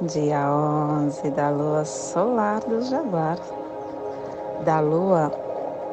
dia 0.00 0.50
11 0.50 1.30
da 1.30 1.50
lua 1.50 1.84
solar 1.84 2.60
do 2.60 2.82
Jaguar, 2.82 3.38
da 4.64 4.80
lua 4.80 5.30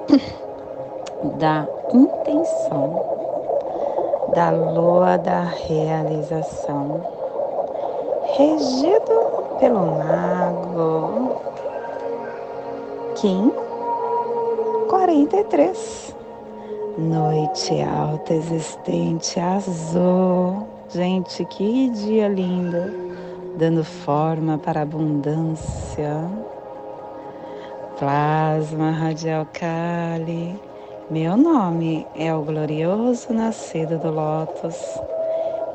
da 1.37 1.67
intenção, 1.93 3.05
da 4.33 4.49
lua 4.49 5.17
da 5.17 5.41
realização, 5.41 7.01
regido 8.37 9.57
pelo 9.59 9.85
mago 9.85 11.41
Kim 13.15 13.51
43. 14.89 16.15
Noite 16.97 17.81
alta 17.83 18.33
existente 18.33 19.39
azul. 19.39 20.67
Gente, 20.89 21.45
que 21.45 21.89
dia 21.91 22.27
lindo! 22.27 23.11
Dando 23.57 23.83
forma 23.83 24.57
para 24.57 24.79
a 24.79 24.83
abundância. 24.83 26.29
Plasma 27.97 28.91
radial 28.91 29.45
Kali, 29.53 30.59
meu 31.09 31.37
nome 31.37 32.07
é 32.15 32.33
o 32.33 32.41
glorioso 32.41 33.33
nascido 33.33 33.99
do 33.99 34.09
Lótus. 34.09 34.77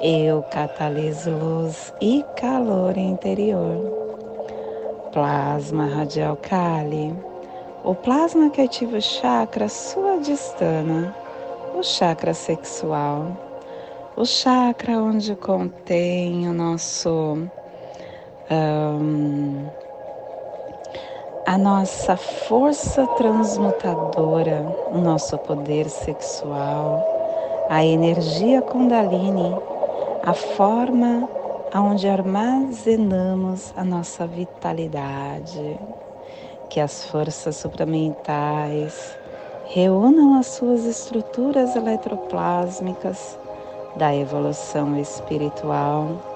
Eu 0.01 0.43
cataliso 0.43 1.31
luz 1.31 1.95
e 2.01 2.25
calor 2.37 2.97
interior. 2.97 4.07
Plasma 5.13 5.87
radial 5.87 6.37
Kali, 6.37 7.15
o 7.85 7.95
plasma 7.95 8.51
que 8.51 8.61
ativa 8.61 8.99
o 8.99 9.01
chakra 9.01 9.69
suadistana, 9.69 11.15
o 11.75 11.83
chakra 11.83 12.35
sexual, 12.35 13.29
o 14.17 14.25
chakra 14.25 14.99
onde 14.99 15.37
contém 15.37 16.49
o 16.49 16.53
nosso 16.53 17.49
um, 18.51 19.67
a 21.45 21.59
nossa 21.59 22.17
força 22.17 23.07
transmutadora, 23.17 24.65
o 24.93 24.99
nosso 24.99 25.37
poder 25.39 25.89
sexual, 25.89 27.05
a 27.69 27.85
energia 27.85 28.63
Kundalini, 28.63 29.55
a 30.23 30.33
forma 30.33 31.29
onde 31.75 32.09
armazenamos 32.09 33.73
a 33.77 33.85
nossa 33.85 34.27
vitalidade, 34.27 35.79
que 36.69 36.81
as 36.81 37.05
forças 37.05 37.57
supramentais 37.57 39.17
reúnam 39.67 40.39
as 40.39 40.47
suas 40.47 40.85
estruturas 40.85 41.75
eletroplásmicas 41.75 43.39
da 43.97 44.15
evolução 44.15 44.97
espiritual 44.99 46.36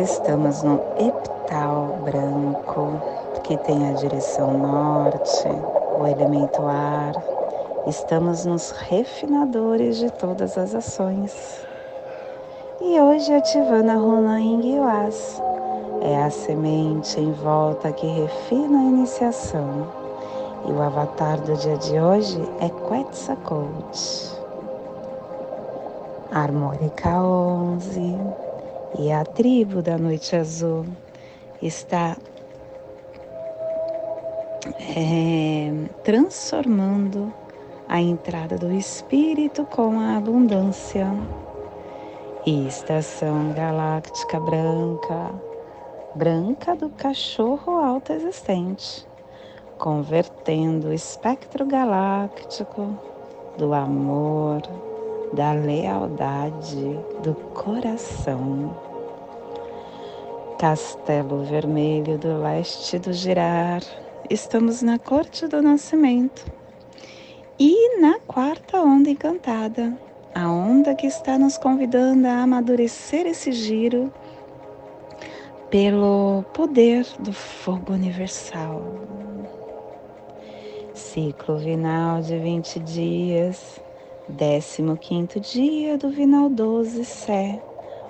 Estamos 0.00 0.62
no 0.62 0.80
epital 0.98 1.98
branco, 2.04 3.00
que 3.44 3.56
tem 3.58 3.88
a 3.88 3.92
direção 3.92 4.56
norte, 4.56 5.48
o 5.98 6.06
elemento 6.06 6.62
ar. 6.62 7.12
Estamos 7.86 8.46
nos 8.46 8.70
refinadores 8.70 9.98
de 9.98 10.10
todas 10.10 10.56
as 10.56 10.74
ações. 10.74 11.66
E 12.80 12.98
hoje 12.98 13.34
ativando 13.34 13.90
a 13.90 13.94
runa 13.94 14.40
Inguiwas, 14.40 15.42
é 16.00 16.22
a 16.22 16.30
semente 16.30 17.20
em 17.20 17.32
volta 17.32 17.92
que 17.92 18.06
refina 18.06 18.78
a 18.78 18.84
iniciação. 18.84 19.86
E 20.66 20.72
o 20.72 20.82
avatar 20.82 21.40
do 21.40 21.54
dia 21.56 21.76
de 21.76 22.00
hoje 22.00 22.40
é 22.60 22.68
Quetzalcoatl. 22.88 24.40
Harmônica 26.32 27.08
11 27.08 28.49
e 28.98 29.12
a 29.12 29.24
tribo 29.24 29.82
da 29.82 29.96
Noite 29.96 30.34
Azul 30.34 30.84
está 31.62 32.16
é, 34.96 35.72
transformando 36.02 37.32
a 37.88 38.00
entrada 38.00 38.56
do 38.56 38.72
Espírito 38.72 39.64
com 39.66 40.00
a 40.00 40.16
abundância. 40.16 41.06
E 42.46 42.66
estação 42.66 43.52
galáctica 43.52 44.40
branca, 44.40 45.30
branca 46.14 46.74
do 46.74 46.88
cachorro 46.88 47.76
alto 47.76 48.12
existente, 48.12 49.06
convertendo 49.78 50.88
o 50.88 50.92
espectro 50.92 51.66
galáctico 51.66 52.98
do 53.58 53.74
amor, 53.74 54.62
da 55.32 55.52
lealdade 55.52 56.98
do 57.22 57.34
coração. 57.54 58.76
Castelo 60.58 61.44
Vermelho 61.44 62.18
do 62.18 62.38
Leste 62.42 62.98
do 62.98 63.12
Girar, 63.12 63.82
estamos 64.28 64.82
na 64.82 64.98
Corte 64.98 65.46
do 65.46 65.62
Nascimento. 65.62 66.44
E 67.58 68.00
na 68.00 68.18
quarta 68.20 68.80
onda 68.80 69.10
encantada, 69.10 69.96
a 70.34 70.50
onda 70.50 70.94
que 70.94 71.06
está 71.06 71.38
nos 71.38 71.56
convidando 71.56 72.26
a 72.26 72.42
amadurecer 72.42 73.26
esse 73.26 73.52
giro 73.52 74.12
pelo 75.70 76.42
poder 76.52 77.06
do 77.20 77.32
fogo 77.32 77.92
universal. 77.92 78.82
Ciclo 80.92 81.56
vinal 81.56 82.20
de 82.20 82.38
20 82.38 82.80
dias 82.80 83.80
Décimo 84.36 84.96
quinto 84.96 85.40
dia 85.40 85.98
do 85.98 86.08
Vinal 86.08 86.48
12 86.48 87.04
Sé. 87.04 87.60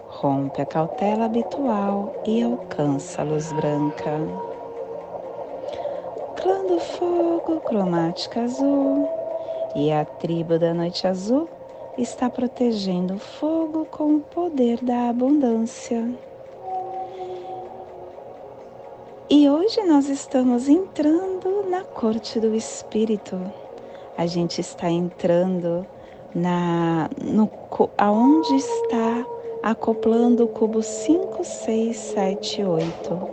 Rompe 0.07 0.61
a 0.61 0.67
cautela 0.67 1.25
habitual 1.25 2.15
e 2.27 2.43
alcança 2.43 3.23
a 3.23 3.25
luz 3.25 3.51
branca. 3.55 4.19
Clã 6.37 6.67
do 6.67 6.79
fogo, 6.79 7.61
cromática 7.61 8.43
azul. 8.43 9.09
E 9.75 9.91
a 9.91 10.05
tribo 10.05 10.59
da 10.59 10.75
noite 10.75 11.07
azul 11.07 11.49
está 11.97 12.29
protegendo 12.29 13.15
o 13.15 13.19
fogo 13.19 13.87
com 13.87 14.17
o 14.17 14.21
poder 14.21 14.79
da 14.85 15.09
abundância. 15.09 16.07
E 19.31 19.49
hoje 19.49 19.83
nós 19.85 20.11
estamos 20.11 20.69
entrando 20.69 21.65
na 21.71 21.83
corte 21.83 22.39
do 22.39 22.55
espírito. 22.55 23.41
A 24.19 24.27
gente 24.27 24.61
está 24.61 24.91
entrando 24.91 25.87
na 26.35 27.09
no 27.23 27.51
aonde 27.99 28.57
está 28.57 29.27
acoplando 29.63 30.45
o 30.45 30.49
cubo 30.49 30.83
5, 30.83 31.45
6, 31.45 31.97
7, 31.97 32.65
8. 32.65 33.29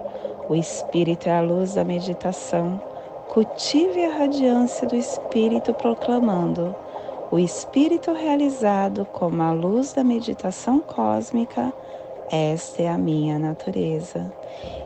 O 0.49 0.55
espírito 0.55 1.29
é 1.29 1.37
a 1.37 1.41
luz 1.41 1.75
da 1.75 1.83
meditação. 1.83 2.81
Cultive 3.29 4.05
a 4.05 4.17
radiância 4.17 4.87
do 4.87 4.95
espírito 4.95 5.73
proclamando 5.73 6.75
o 7.29 7.37
espírito 7.37 8.13
realizado 8.13 9.05
como 9.11 9.41
a 9.41 9.51
luz 9.51 9.91
da 9.91 10.03
meditação 10.03 10.79
cósmica. 10.79 11.73
Esta 12.31 12.83
é 12.83 12.87
a 12.87 12.97
minha 12.97 13.37
natureza. 13.37 14.31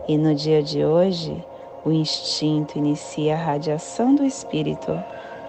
E 0.08 0.18
no 0.18 0.34
dia 0.34 0.63
de 0.63 0.84
hoje, 0.84 1.46
o 1.86 1.92
instinto 1.92 2.78
inicia 2.78 3.36
a 3.36 3.38
radiação 3.38 4.16
do 4.16 4.25
espírito 4.25 4.92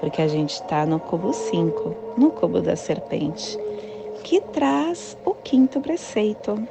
porque 0.03 0.21
a 0.21 0.27
gente 0.27 0.55
está 0.55 0.85
no 0.85 0.99
cubo 0.99 1.33
5, 1.33 2.17
no 2.19 2.33
cubo 2.33 2.61
da 2.61 2.75
serpente. 2.75 3.57
que 4.25 4.41
traz 4.41 5.17
o 5.25 5.33
quinto 5.33 5.81
preceito. 5.81 6.69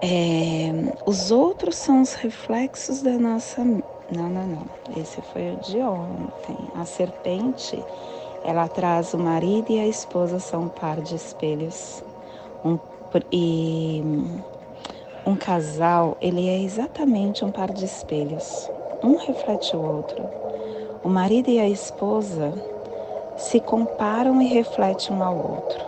É, 0.00 0.70
os 1.04 1.32
outros 1.32 1.74
são 1.74 2.02
os 2.02 2.14
reflexos 2.14 3.02
da 3.02 3.18
nossa. 3.18 3.64
Não, 3.64 4.28
não, 4.30 4.46
não. 4.46 4.70
Esse 4.96 5.20
foi 5.22 5.54
o 5.54 5.56
de 5.56 5.78
ontem. 5.78 6.70
A 6.72 6.84
serpente, 6.84 7.84
ela 8.44 8.68
traz 8.68 9.12
o 9.12 9.18
marido 9.18 9.72
e 9.72 9.80
a 9.80 9.88
esposa 9.88 10.38
são 10.38 10.64
um 10.64 10.68
par 10.68 11.00
de 11.00 11.16
espelhos. 11.16 12.04
Um, 12.64 12.78
e 13.32 14.02
um 15.26 15.36
casal, 15.36 16.16
ele 16.20 16.48
é 16.48 16.60
exatamente 16.62 17.44
um 17.44 17.50
par 17.50 17.72
de 17.72 17.84
espelhos. 17.84 18.70
Um 19.02 19.16
reflete 19.16 19.74
o 19.76 19.80
outro. 19.82 20.30
O 21.04 21.08
marido 21.10 21.50
e 21.50 21.60
a 21.60 21.68
esposa 21.68 22.54
se 23.36 23.60
comparam 23.60 24.40
e 24.40 24.46
refletem 24.46 25.14
um 25.14 25.22
ao 25.22 25.36
outro. 25.36 25.84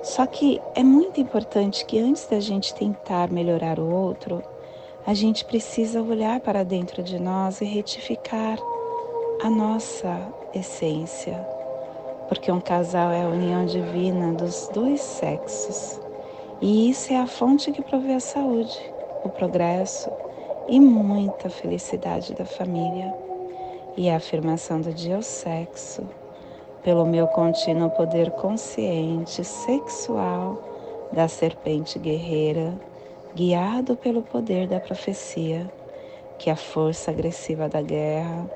Só 0.00 0.26
que 0.26 0.62
é 0.76 0.84
muito 0.84 1.20
importante 1.20 1.84
que 1.84 1.98
antes 1.98 2.24
da 2.28 2.38
gente 2.38 2.72
tentar 2.72 3.32
melhorar 3.32 3.80
o 3.80 3.92
outro, 3.92 4.40
a 5.04 5.12
gente 5.12 5.44
precisa 5.44 6.00
olhar 6.00 6.38
para 6.38 6.64
dentro 6.64 7.02
de 7.02 7.18
nós 7.18 7.60
e 7.60 7.64
retificar 7.64 8.60
a 9.42 9.50
nossa 9.50 10.16
essência. 10.54 11.34
Porque 12.28 12.52
um 12.52 12.60
casal 12.60 13.10
é 13.10 13.24
a 13.24 13.28
união 13.28 13.66
divina 13.66 14.32
dos 14.34 14.68
dois 14.68 15.00
sexos. 15.00 16.00
E 16.60 16.88
isso 16.88 17.12
é 17.12 17.16
a 17.16 17.26
fonte 17.26 17.72
que 17.72 17.82
provê 17.82 18.14
a 18.14 18.20
saúde, 18.20 18.78
o 19.24 19.28
progresso 19.30 20.08
e 20.68 20.78
muita 20.78 21.50
felicidade 21.50 22.34
da 22.34 22.44
família. 22.44 23.27
E 23.98 24.08
a 24.08 24.16
afirmação 24.16 24.80
do 24.80 24.94
dia 24.94 25.16
ao 25.16 25.22
sexo, 25.22 26.08
pelo 26.84 27.04
meu 27.04 27.26
contínuo 27.26 27.90
poder 27.90 28.30
consciente 28.30 29.42
sexual 29.42 31.10
da 31.12 31.26
serpente 31.26 31.98
guerreira, 31.98 32.78
guiado 33.34 33.96
pelo 33.96 34.22
poder 34.22 34.68
da 34.68 34.78
profecia, 34.78 35.68
que 36.38 36.48
a 36.48 36.54
força 36.54 37.10
agressiva 37.10 37.68
da 37.68 37.82
guerra 37.82 38.48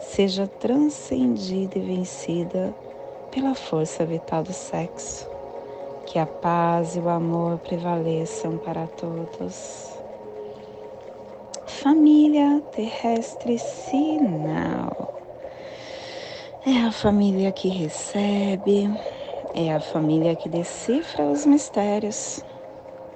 seja 0.00 0.48
transcendida 0.48 1.78
e 1.78 1.82
vencida 1.82 2.74
pela 3.30 3.54
força 3.54 4.04
vital 4.04 4.42
do 4.42 4.52
sexo 4.52 5.38
que 6.08 6.18
a 6.18 6.24
paz 6.26 6.96
e 6.96 7.00
o 7.00 7.08
amor 7.08 7.58
prevaleçam 7.58 8.56
para 8.56 8.86
todos. 8.86 9.97
Família 11.68 12.62
terrestre 12.72 13.58
sinal. 13.58 14.90
É 16.66 16.86
a 16.86 16.90
família 16.90 17.52
que 17.52 17.68
recebe, 17.68 18.90
é 19.54 19.74
a 19.74 19.78
família 19.78 20.34
que 20.34 20.48
decifra 20.48 21.24
os 21.24 21.44
mistérios, 21.44 22.42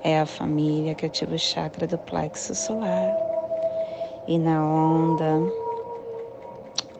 é 0.04 0.20
a 0.20 0.26
família 0.26 0.94
que 0.94 1.06
ativa 1.06 1.34
o 1.34 1.38
chakra 1.38 1.86
do 1.86 1.96
plexo 1.96 2.54
solar. 2.54 3.16
E 4.28 4.38
na 4.38 4.62
onda 4.62 5.40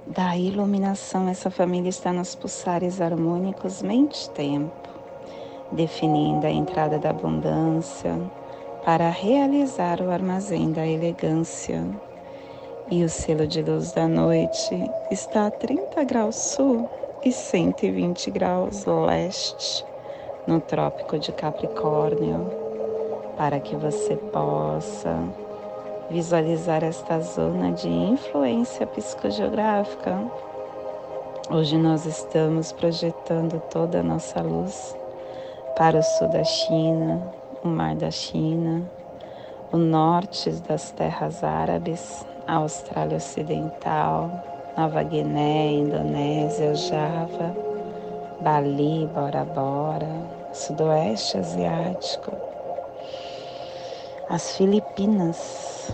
da 0.07 0.35
iluminação, 0.35 1.29
essa 1.29 1.51
família 1.51 1.91
está 1.91 2.15
nos 2.15 2.35
pulsares 2.35 2.99
harmônicos 2.99 3.83
mente-tempo 3.83 4.89
definindo 5.71 6.47
a 6.47 6.51
entrada 6.51 6.99
da 6.99 7.11
abundância 7.11 8.19
para 8.85 9.11
realizar 9.11 10.01
o 10.01 10.11
armazém 10.11 10.73
da 10.73 10.87
elegância. 10.87 11.85
E 12.91 13.05
o 13.05 13.09
selo 13.09 13.47
de 13.47 13.63
luz 13.63 13.93
da 13.93 14.09
noite 14.09 14.91
está 15.11 15.47
a 15.47 15.51
30 15.51 16.05
graus 16.05 16.37
sul 16.37 16.89
e 17.25 17.31
120 17.31 18.31
graus 18.31 18.85
leste 18.85 19.85
no 20.47 20.61
Trópico 20.61 21.19
de 21.19 21.31
Capricórnio, 21.33 22.51
para 23.37 23.61
que 23.61 23.77
você 23.77 24.17
possa 24.17 25.17
visualizar 26.11 26.83
esta 26.83 27.21
zona 27.21 27.71
de 27.73 27.89
influência 27.89 28.87
psicogeográfica. 28.87 30.19
Hoje 31.51 31.79
nós 31.79 32.05
estamos 32.05 32.73
projetando 32.73 33.61
toda 33.71 34.01
a 34.01 34.03
nossa 34.03 34.43
luz 34.43 34.97
para 35.77 36.01
o 36.01 36.03
sul 36.03 36.29
da 36.29 36.45
China, 36.45 37.33
o 37.63 37.69
Mar 37.69 37.95
da 37.95 38.11
China, 38.11 38.91
o 39.73 39.77
norte 39.77 40.51
das 40.69 40.91
terras 40.91 41.45
árabes, 41.45 42.27
a 42.47 42.57
Austrália 42.57 43.19
Ocidental, 43.19 44.31
Nova 44.77 45.03
Guiné, 45.05 45.73
Indonésia, 45.73 46.75
Java, 46.75 47.55
Bali, 48.41 49.09
Bora 49.15 49.45
Bora, 49.45 50.09
Sudoeste 50.53 51.39
Asiático, 51.39 52.33
as 54.29 54.57
Filipinas. 54.57 55.93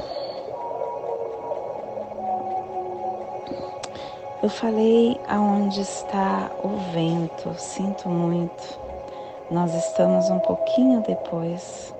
Eu 4.43 4.49
falei 4.49 5.21
aonde 5.29 5.83
está 5.83 6.51
o 6.63 6.69
vento, 6.93 7.53
sinto 7.59 8.09
muito. 8.09 8.88
Nós 9.51 9.75
estamos 9.75 10.29
um 10.29 10.39
pouquinho 10.41 11.01
depois. 11.01 11.95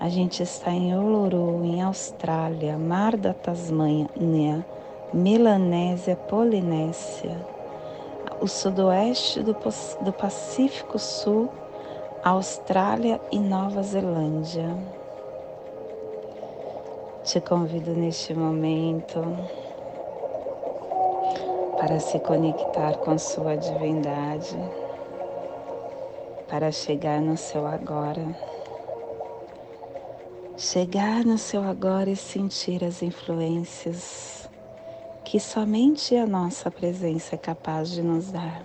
A 0.00 0.08
gente 0.08 0.42
está 0.42 0.70
em 0.70 0.96
Uluru, 0.96 1.62
em 1.62 1.82
Austrália, 1.82 2.78
Mar 2.78 3.14
da 3.14 3.34
Tasmânia, 3.34 4.64
Melanésia, 5.12 6.16
Polinésia, 6.16 7.36
o 8.40 8.48
sudoeste 8.48 9.42
do, 9.42 9.54
do 10.00 10.12
Pacífico 10.14 10.98
Sul, 10.98 11.50
Austrália 12.24 13.20
e 13.30 13.38
Nova 13.38 13.82
Zelândia. 13.82 14.74
Te 17.22 17.38
convido 17.38 17.90
neste 17.90 18.32
momento 18.32 19.20
para 21.76 22.00
se 22.00 22.18
conectar 22.20 22.96
com 22.96 23.18
sua 23.18 23.56
divindade 23.56 24.56
para 26.54 26.70
chegar 26.70 27.20
no 27.20 27.36
seu 27.36 27.66
agora. 27.66 28.24
Chegar 30.56 31.24
no 31.24 31.36
seu 31.36 31.64
agora 31.64 32.08
e 32.08 32.14
sentir 32.14 32.84
as 32.84 33.02
influências 33.02 34.48
que 35.24 35.40
somente 35.40 36.14
a 36.14 36.24
nossa 36.24 36.70
presença 36.70 37.34
é 37.34 37.38
capaz 37.38 37.90
de 37.90 38.02
nos 38.02 38.30
dar. 38.30 38.62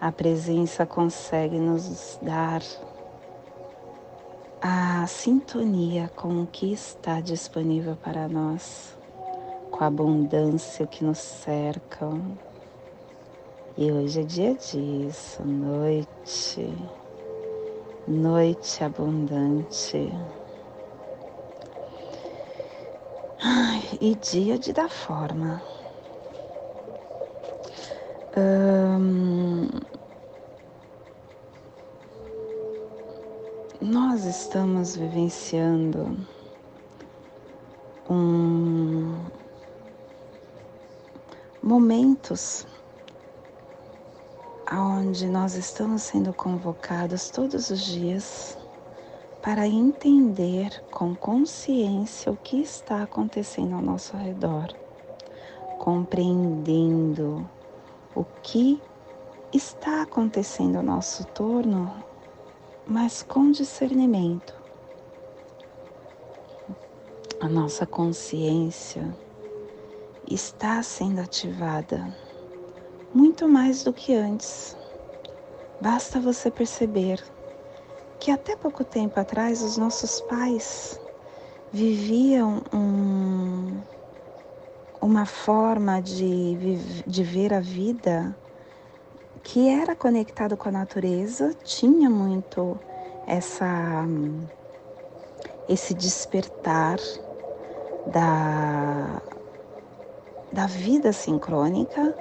A 0.00 0.12
presença 0.12 0.86
consegue 0.86 1.58
nos 1.58 2.16
dar 2.22 2.62
a 4.62 5.04
sintonia 5.08 6.08
com 6.14 6.42
o 6.42 6.46
que 6.46 6.72
está 6.72 7.20
disponível 7.20 7.96
para 7.96 8.28
nós, 8.28 8.96
com 9.68 9.82
a 9.82 9.88
abundância 9.88 10.86
que 10.86 11.02
nos 11.02 11.18
cerca, 11.18 12.08
e 13.76 13.90
hoje 13.90 14.20
é 14.20 14.24
dia 14.24 14.54
disso, 14.54 15.42
noite, 15.44 16.76
noite 18.06 18.84
abundante. 18.84 20.12
E 24.00 24.14
dia 24.14 24.58
de 24.58 24.72
dar 24.72 24.88
forma. 24.88 25.62
Hum, 28.36 29.68
nós 33.80 34.24
estamos 34.24 34.96
vivenciando 34.96 36.16
um 38.08 39.14
momentos 41.62 42.66
onde 44.78 45.26
nós 45.26 45.54
estamos 45.54 46.02
sendo 46.02 46.32
convocados 46.32 47.28
todos 47.28 47.70
os 47.70 47.80
dias 47.80 48.56
para 49.42 49.66
entender 49.66 50.84
com 50.92 51.14
consciência 51.14 52.30
o 52.30 52.36
que 52.36 52.60
está 52.60 53.02
acontecendo 53.02 53.74
ao 53.74 53.82
nosso 53.82 54.16
redor, 54.16 54.68
compreendendo 55.78 57.48
o 58.14 58.24
que 58.42 58.80
está 59.52 60.02
acontecendo 60.02 60.76
ao 60.76 60.82
nosso 60.84 61.24
torno, 61.28 61.92
mas 62.86 63.22
com 63.22 63.50
discernimento. 63.50 64.54
A 67.40 67.48
nossa 67.48 67.86
consciência 67.86 69.12
está 70.28 70.80
sendo 70.82 71.20
ativada 71.20 72.14
muito 73.40 73.48
mais 73.48 73.82
do 73.82 73.90
que 73.90 74.14
antes. 74.14 74.76
Basta 75.80 76.20
você 76.20 76.50
perceber 76.50 77.18
que 78.18 78.30
até 78.30 78.54
pouco 78.54 78.84
tempo 78.84 79.18
atrás 79.18 79.62
os 79.62 79.78
nossos 79.78 80.20
pais 80.20 81.00
viviam 81.72 82.60
um, 82.70 83.80
uma 85.00 85.24
forma 85.24 86.02
de, 86.02 86.76
de 87.06 87.22
ver 87.24 87.54
a 87.54 87.60
vida 87.60 88.36
que 89.42 89.70
era 89.70 89.96
conectado 89.96 90.54
com 90.54 90.68
a 90.68 90.72
natureza, 90.72 91.54
tinha 91.64 92.10
muito 92.10 92.78
essa 93.26 94.04
esse 95.66 95.94
despertar 95.94 96.98
da, 98.06 99.22
da 100.52 100.66
vida 100.66 101.10
sincrônica, 101.12 102.14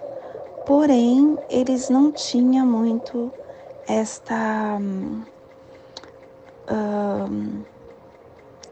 porém 0.70 1.36
eles 1.50 1.90
não 1.90 2.12
tinham 2.12 2.64
muito 2.64 3.34
esta 3.88 4.80
uh, 6.70 7.64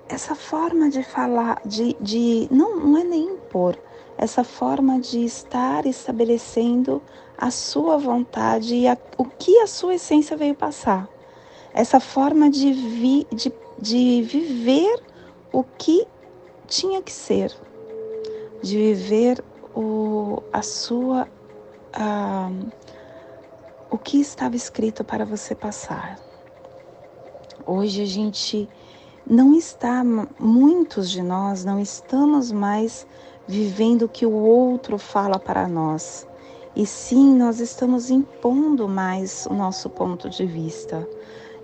essa 0.08 0.36
forma 0.36 0.92
de 0.92 1.02
falar, 1.02 1.60
de, 1.66 1.98
de 2.00 2.48
não, 2.52 2.78
não 2.78 3.00
é 3.00 3.04
nem 3.04 3.24
impor, 3.32 3.76
essa 4.16 4.44
forma 4.44 5.00
de 5.00 5.26
estar 5.26 5.88
estabelecendo 5.88 7.02
a 7.36 7.50
sua 7.50 7.98
vontade 7.98 8.76
e 8.76 8.88
a, 8.88 8.96
o 9.18 9.26
que 9.26 9.58
a 9.58 9.66
sua 9.66 9.96
essência 9.96 10.38
veio 10.38 10.54
passar. 10.54 11.10
Essa 11.74 12.00
forma 12.00 12.48
de, 12.48 12.74
vi, 12.74 13.26
de, 13.32 13.52
de 13.80 14.22
viver 14.22 15.02
o 15.52 15.64
que 15.64 16.06
tinha 16.68 17.02
que 17.02 17.12
ser, 17.12 17.52
de 18.62 18.78
viver 18.78 19.44
o, 19.76 20.44
a 20.54 20.62
sua. 20.62 21.28
A, 21.94 22.50
o 23.90 23.98
que 23.98 24.20
estava 24.20 24.56
escrito 24.56 25.04
para 25.04 25.26
você 25.26 25.56
passar. 25.56 26.20
Hoje 27.66 28.02
a 28.02 28.06
gente 28.06 28.70
não 29.30 29.54
está, 29.54 30.04
muitos 30.40 31.10
de 31.10 31.22
nós 31.22 31.66
não 31.66 31.80
estamos 31.80 32.52
mais 32.52 33.06
vivendo 33.48 34.04
o 34.04 34.10
que 34.10 34.26
o 34.26 34.32
outro 34.32 34.98
fala 34.98 35.40
para 35.40 35.68
nós. 35.68 36.28
E 36.76 36.86
sim, 36.86 37.36
nós 37.36 37.60
estamos 37.60 38.10
impondo 38.10 38.88
mais 38.88 39.48
o 39.50 39.54
nosso 39.54 39.90
ponto 39.90 40.30
de 40.30 40.46
vista. 40.46 41.08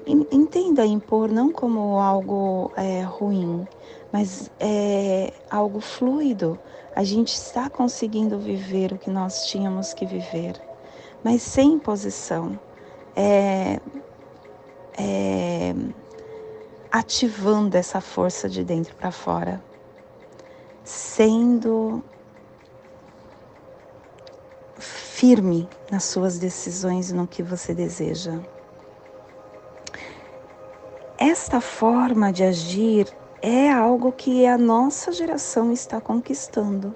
Entenda 0.05 0.85
impor 0.85 1.29
não 1.29 1.51
como 1.51 1.99
algo 1.99 2.71
é, 2.75 3.03
ruim, 3.03 3.65
mas 4.11 4.51
é 4.59 5.31
algo 5.49 5.79
fluido. 5.79 6.59
A 6.95 7.03
gente 7.03 7.33
está 7.33 7.69
conseguindo 7.69 8.37
viver 8.37 8.93
o 8.93 8.97
que 8.97 9.09
nós 9.09 9.45
tínhamos 9.47 9.93
que 9.93 10.05
viver, 10.05 10.61
mas 11.23 11.41
sem 11.41 11.73
imposição. 11.73 12.59
É, 13.15 13.79
é, 14.97 15.75
ativando 16.91 17.75
essa 17.75 18.01
força 18.01 18.47
de 18.49 18.63
dentro 18.63 18.95
para 18.95 19.11
fora 19.11 19.61
sendo 20.83 22.03
firme 24.77 25.69
nas 25.89 26.03
suas 26.03 26.37
decisões 26.37 27.09
e 27.09 27.13
no 27.13 27.25
que 27.25 27.41
você 27.41 27.73
deseja. 27.73 28.39
Esta 31.17 31.61
forma 31.61 32.33
de 32.33 32.43
agir 32.43 33.07
é 33.43 33.69
algo 33.69 34.13
que 34.13 34.47
a 34.47 34.57
nossa 34.57 35.11
geração 35.11 35.69
está 35.73 35.99
conquistando. 35.99 36.95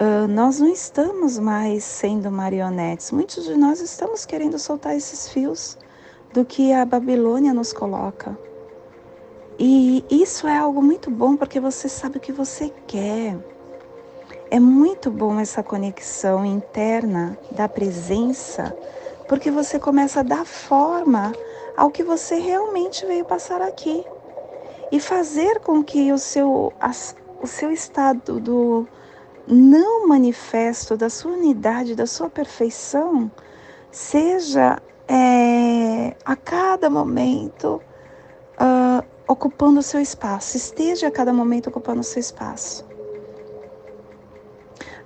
Uh, 0.00 0.26
nós 0.26 0.60
não 0.60 0.68
estamos 0.68 1.38
mais 1.38 1.84
sendo 1.84 2.30
marionetes, 2.30 3.10
muitos 3.10 3.44
de 3.44 3.54
nós 3.54 3.82
estamos 3.82 4.24
querendo 4.24 4.58
soltar 4.58 4.96
esses 4.96 5.28
fios 5.28 5.76
do 6.32 6.42
que 6.42 6.72
a 6.72 6.86
Babilônia 6.86 7.52
nos 7.52 7.70
coloca. 7.70 8.36
E 9.58 10.02
isso 10.10 10.48
é 10.48 10.56
algo 10.56 10.80
muito 10.80 11.10
bom 11.10 11.36
porque 11.36 11.60
você 11.60 11.86
sabe 11.86 12.16
o 12.16 12.20
que 12.20 12.32
você 12.32 12.72
quer. 12.86 13.36
É 14.50 14.58
muito 14.58 15.10
bom 15.10 15.38
essa 15.38 15.62
conexão 15.62 16.46
interna 16.46 17.38
da 17.50 17.68
presença, 17.68 18.74
porque 19.28 19.50
você 19.50 19.78
começa 19.78 20.20
a 20.20 20.22
dar 20.22 20.46
forma 20.46 21.32
ao 21.76 21.90
que 21.90 22.02
você 22.02 22.36
realmente 22.36 23.04
veio 23.04 23.24
passar 23.26 23.60
aqui 23.60 24.02
e 24.90 25.00
fazer 25.00 25.60
com 25.60 25.82
que 25.82 26.12
o 26.12 26.18
seu, 26.18 26.72
o 27.42 27.46
seu 27.46 27.70
estado 27.70 28.40
do 28.40 28.86
não 29.46 30.08
manifesto, 30.08 30.96
da 30.96 31.08
sua 31.08 31.32
unidade, 31.32 31.94
da 31.94 32.06
sua 32.06 32.28
perfeição, 32.28 33.30
seja 33.90 34.78
é, 35.08 36.16
a 36.24 36.36
cada 36.36 36.90
momento. 36.90 37.80
Uh, 38.54 39.16
ocupando 39.26 39.80
o 39.80 39.82
seu 39.82 40.00
espaço. 40.00 40.56
Esteja 40.56 41.08
a 41.08 41.10
cada 41.10 41.32
momento 41.32 41.68
ocupando 41.68 42.00
o 42.00 42.04
seu 42.04 42.20
espaço. 42.20 42.86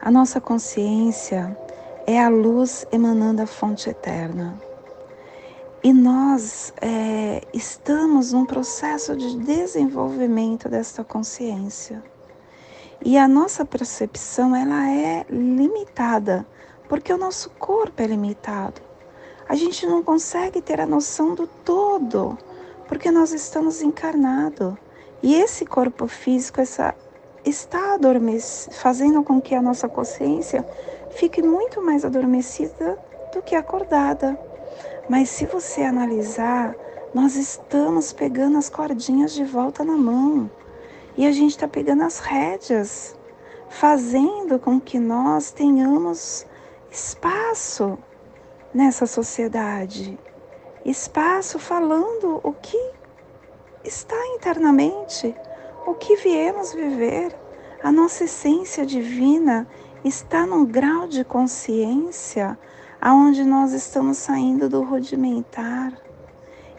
A 0.00 0.10
nossa 0.10 0.40
consciência 0.40 1.56
é 2.06 2.20
a 2.20 2.28
luz 2.28 2.87
emanando 2.92 3.38
da 3.38 3.46
fonte 3.46 3.88
eterna. 3.88 4.58
E 5.82 5.94
nós 5.94 6.75
é, 6.78 7.42
estamos 7.54 8.34
num 8.34 8.44
processo 8.44 9.16
de 9.16 9.38
desenvolvimento 9.38 10.68
desta 10.68 11.02
consciência. 11.02 12.02
E 13.02 13.16
a 13.16 13.26
nossa 13.26 13.64
percepção 13.64 14.54
ela 14.54 14.90
é 14.90 15.25
limitada, 15.30 16.46
porque 16.87 17.10
o 17.10 17.16
nosso 17.16 17.49
corpo 17.50 18.02
é 18.02 18.06
limitado. 18.06 18.82
A 19.49 19.54
gente 19.54 19.87
não 19.87 20.02
consegue 20.02 20.60
ter 20.60 20.82
a 20.82 20.87
noção 20.87 21.34
do 21.34 21.46
todo 21.46 22.37
porque 22.87 23.10
nós 23.10 23.32
estamos 23.32 23.80
encarnados. 23.80 24.75
E 25.22 25.34
esse 25.34 25.64
corpo 25.64 26.06
físico 26.06 26.60
essa, 26.60 26.94
está 27.42 27.94
adormecido, 27.94 28.75
fazendo 28.75 29.22
com 29.22 29.40
que 29.40 29.54
a 29.54 29.62
nossa 29.62 29.88
consciência 29.88 30.62
fique 31.12 31.40
muito 31.40 31.80
mais 31.80 32.04
adormecida 32.04 32.99
do 33.32 33.40
que 33.40 33.54
acordada. 33.54 34.38
Mas 35.10 35.28
se 35.28 35.44
você 35.44 35.82
analisar, 35.82 36.72
nós 37.12 37.34
estamos 37.34 38.12
pegando 38.12 38.56
as 38.56 38.68
cordinhas 38.68 39.34
de 39.34 39.42
volta 39.42 39.82
na 39.82 39.96
mão 39.96 40.48
e 41.16 41.26
a 41.26 41.32
gente 41.32 41.50
está 41.50 41.66
pegando 41.66 42.04
as 42.04 42.20
rédeas, 42.20 43.16
fazendo 43.68 44.56
com 44.60 44.80
que 44.80 45.00
nós 45.00 45.50
tenhamos 45.50 46.46
espaço 46.92 47.98
nessa 48.72 49.04
sociedade 49.04 50.16
espaço 50.84 51.58
falando 51.58 52.40
o 52.44 52.52
que 52.52 52.92
está 53.84 54.16
internamente, 54.28 55.34
o 55.84 55.94
que 55.94 56.14
viemos 56.14 56.72
viver. 56.72 57.36
A 57.82 57.90
nossa 57.90 58.24
essência 58.24 58.86
divina 58.86 59.66
está 60.04 60.46
num 60.46 60.64
grau 60.64 61.08
de 61.08 61.24
consciência 61.24 62.56
aonde 63.00 63.45
nós 63.45 63.73
estamos 63.73 64.19
saindo 64.19 64.69
do 64.69 64.83
rudimentar 64.83 65.92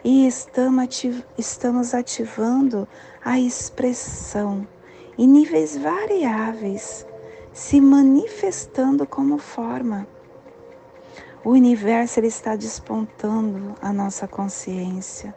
e 0.04 0.26
estamos 0.26 1.94
ativando 1.94 2.86
a 3.24 3.38
expressão 3.40 4.66
em 5.18 5.26
níveis 5.26 5.76
variáveis, 5.76 7.06
se 7.52 7.80
manifestando 7.80 9.06
como 9.06 9.38
forma. 9.38 10.06
O 11.44 11.50
universo 11.50 12.20
ele 12.20 12.28
está 12.28 12.56
despontando 12.56 13.74
a 13.82 13.92
nossa 13.92 14.28
consciência, 14.28 15.34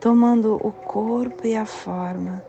tomando 0.00 0.56
o 0.56 0.72
corpo 0.72 1.46
e 1.46 1.56
a 1.56 1.64
forma. 1.64 2.44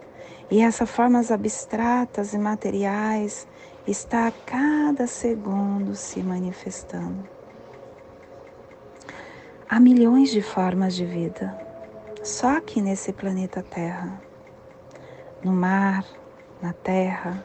E 0.50 0.62
essas 0.62 0.89
formas 0.89 1.32
abstratas 1.32 2.34
e 2.34 2.38
materiais 2.38 3.48
está 3.88 4.27
a 4.27 4.32
cada 4.32 5.08
segundo 5.08 5.96
se 5.96 6.22
manifestando. 6.22 7.35
Há 9.67 9.79
milhões 9.79 10.29
de 10.29 10.43
formas 10.43 10.93
de 10.93 11.03
vida, 11.03 11.57
só 12.22 12.57
aqui 12.57 12.79
nesse 12.79 13.12
planeta 13.12 13.63
Terra. 13.63 14.22
No 15.43 15.51
mar, 15.51 16.05
na 16.62 16.72
terra, 16.72 17.43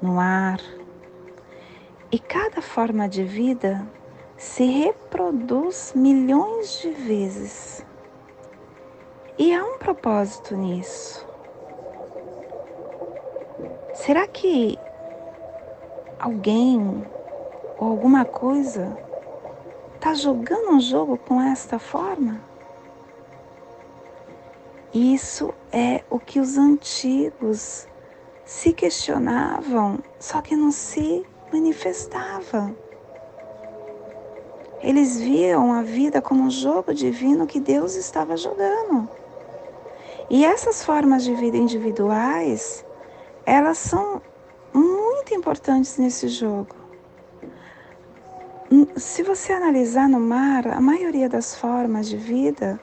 no 0.00 0.20
ar. 0.20 0.60
E 2.12 2.18
cada 2.18 2.60
forma 2.60 3.08
de 3.08 3.24
vida 3.24 3.86
se 4.36 4.64
reproduz 4.64 5.94
milhões 5.96 6.80
de 6.82 6.90
vezes. 6.90 7.84
E 9.38 9.54
há 9.54 9.64
um 9.64 9.78
propósito 9.78 10.54
nisso. 10.54 11.26
Será 13.94 14.26
que 14.26 14.78
alguém 16.18 17.06
ou 17.78 17.88
alguma 17.88 18.26
coisa 18.26 19.03
está 20.04 20.12
jogando 20.12 20.70
um 20.70 20.80
jogo 20.80 21.16
com 21.16 21.40
esta 21.40 21.78
forma? 21.78 22.38
Isso 24.92 25.54
é 25.72 26.04
o 26.10 26.18
que 26.18 26.38
os 26.38 26.58
antigos 26.58 27.88
se 28.44 28.74
questionavam, 28.74 29.98
só 30.20 30.42
que 30.42 30.54
não 30.54 30.70
se 30.70 31.24
manifestavam. 31.50 32.76
Eles 34.82 35.18
viam 35.18 35.72
a 35.72 35.80
vida 35.80 36.20
como 36.20 36.42
um 36.42 36.50
jogo 36.50 36.92
divino 36.92 37.46
que 37.46 37.58
Deus 37.58 37.96
estava 37.96 38.36
jogando. 38.36 39.08
E 40.28 40.44
essas 40.44 40.84
formas 40.84 41.24
de 41.24 41.34
vida 41.34 41.56
individuais, 41.56 42.84
elas 43.46 43.78
são 43.78 44.20
muito 44.70 45.32
importantes 45.32 45.96
nesse 45.96 46.28
jogo. 46.28 46.83
Se 48.96 49.22
você 49.22 49.52
analisar 49.52 50.08
no 50.08 50.18
mar, 50.18 50.66
a 50.68 50.80
maioria 50.80 51.28
das 51.28 51.54
formas 51.54 52.08
de 52.08 52.16
vida, 52.16 52.80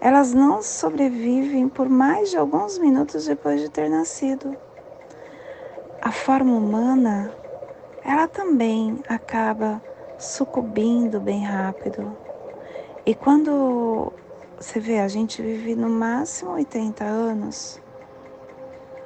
elas 0.00 0.34
não 0.34 0.62
sobrevivem 0.62 1.68
por 1.68 1.88
mais 1.88 2.30
de 2.30 2.36
alguns 2.36 2.78
minutos 2.78 3.26
depois 3.26 3.60
de 3.60 3.68
ter 3.68 3.88
nascido. 3.88 4.56
A 6.00 6.10
forma 6.10 6.52
humana, 6.56 7.32
ela 8.04 8.26
também 8.26 8.98
acaba 9.08 9.82
sucumbindo 10.18 11.20
bem 11.20 11.44
rápido. 11.44 12.16
E 13.06 13.14
quando 13.14 14.12
você 14.58 14.80
vê, 14.80 14.98
a 14.98 15.08
gente 15.08 15.40
vive 15.40 15.74
no 15.74 15.88
máximo 15.88 16.52
80 16.52 17.04
anos. 17.04 17.80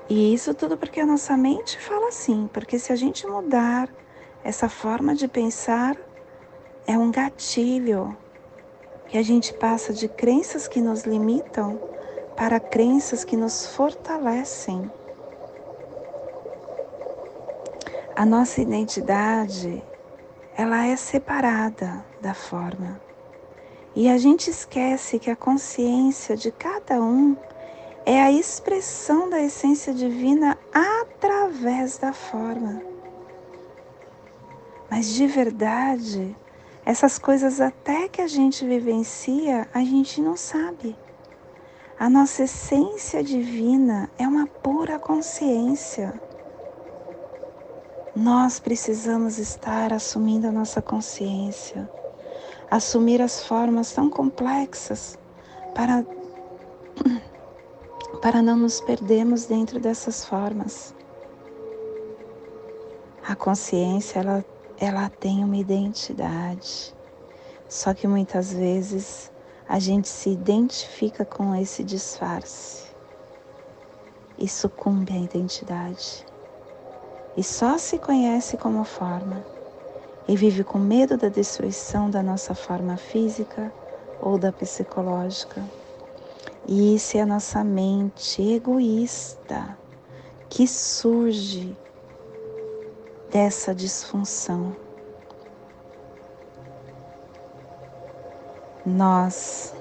E 0.08 0.34
isso 0.34 0.54
tudo 0.54 0.76
porque 0.76 1.00
a 1.00 1.06
nossa 1.06 1.36
mente 1.36 1.78
fala 1.80 2.08
assim, 2.08 2.48
porque 2.52 2.78
se 2.78 2.92
a 2.92 2.96
gente 2.96 3.26
mudar 3.26 3.88
essa 4.42 4.68
forma 4.68 5.14
de 5.14 5.26
pensar, 5.26 5.96
é 6.86 6.98
um 6.98 7.10
gatilho 7.10 8.16
que 9.06 9.16
a 9.16 9.22
gente 9.22 9.52
passa 9.54 9.92
de 9.92 10.08
crenças 10.08 10.68
que 10.68 10.80
nos 10.80 11.04
limitam 11.04 11.80
para 12.36 12.58
crenças 12.58 13.24
que 13.24 13.36
nos 13.36 13.66
fortalecem. 13.66 14.90
A 18.16 18.26
nossa 18.26 18.60
identidade, 18.60 19.82
ela 20.56 20.86
é 20.86 20.96
separada 20.96 22.04
da 22.20 22.34
forma. 22.34 23.00
E 23.94 24.08
a 24.08 24.18
gente 24.18 24.50
esquece 24.50 25.18
que 25.18 25.30
a 25.30 25.36
consciência 25.36 26.36
de 26.36 26.50
cada 26.50 27.00
um 27.00 27.36
é 28.04 28.20
a 28.20 28.30
expressão 28.30 29.30
da 29.30 29.40
essência 29.40 29.94
divina 29.94 30.58
através 30.72 31.98
da 31.98 32.12
forma. 32.12 32.82
Mas 34.90 35.08
de 35.08 35.26
verdade, 35.26 36.36
essas 36.86 37.18
coisas 37.18 37.60
até 37.60 38.08
que 38.08 38.20
a 38.20 38.26
gente 38.26 38.66
vivencia, 38.66 39.66
a 39.72 39.80
gente 39.80 40.20
não 40.20 40.36
sabe. 40.36 40.94
A 41.98 42.10
nossa 42.10 42.44
essência 42.44 43.22
divina 43.22 44.10
é 44.18 44.28
uma 44.28 44.46
pura 44.46 44.98
consciência. 44.98 46.20
Nós 48.14 48.60
precisamos 48.60 49.38
estar 49.38 49.92
assumindo 49.92 50.46
a 50.46 50.52
nossa 50.52 50.82
consciência, 50.82 51.88
assumir 52.70 53.22
as 53.22 53.44
formas 53.44 53.92
tão 53.92 54.10
complexas 54.10 55.18
para 55.74 56.04
para 58.20 58.40
não 58.40 58.56
nos 58.56 58.80
perdermos 58.80 59.46
dentro 59.46 59.80
dessas 59.80 60.24
formas. 60.24 60.94
A 63.26 63.34
consciência 63.34 64.20
ela 64.20 64.44
ela 64.78 65.08
tem 65.08 65.44
uma 65.44 65.56
identidade. 65.56 66.94
Só 67.68 67.94
que 67.94 68.06
muitas 68.06 68.52
vezes 68.52 69.30
a 69.68 69.78
gente 69.78 70.08
se 70.08 70.30
identifica 70.30 71.24
com 71.24 71.54
esse 71.54 71.82
disfarce 71.82 72.84
e 74.38 74.48
sucumbe 74.48 75.12
à 75.12 75.18
identidade. 75.18 76.24
E 77.36 77.42
só 77.42 77.78
se 77.78 77.98
conhece 77.98 78.56
como 78.56 78.84
forma 78.84 79.44
e 80.28 80.36
vive 80.36 80.64
com 80.64 80.78
medo 80.78 81.16
da 81.16 81.28
destruição 81.28 82.10
da 82.10 82.22
nossa 82.22 82.54
forma 82.54 82.96
física 82.96 83.72
ou 84.20 84.38
da 84.38 84.52
psicológica. 84.52 85.62
E 86.66 86.94
isso 86.94 87.16
é 87.16 87.20
a 87.20 87.26
nossa 87.26 87.62
mente 87.62 88.40
egoísta 88.40 89.76
que 90.48 90.66
surge 90.66 91.76
dessa 93.34 93.74
disfunção. 93.74 94.76
Nós 98.86 99.74